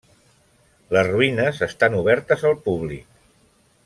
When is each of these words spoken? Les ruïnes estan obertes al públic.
Les 0.97 1.09
ruïnes 1.09 1.59
estan 1.67 1.99
obertes 2.01 2.47
al 2.53 2.57
públic. 2.69 3.05